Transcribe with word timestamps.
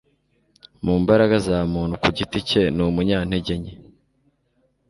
Mu 0.85 0.93
mbaraga 1.01 1.35
za 1.47 1.57
muntu 1.73 1.95
ku 2.01 2.09
giti 2.17 2.39
cye 2.49 2.63
ni 2.75 2.81
umunyantege 2.87 3.53
nke 3.61 3.73